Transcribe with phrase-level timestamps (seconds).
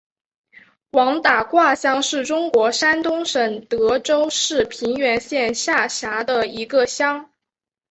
[0.89, 7.29] 王打卦乡是中国山东省德州市平原县下辖的一个乡。